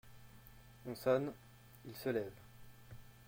[0.87, 1.31] On sonne,
[1.87, 2.33] il se lève.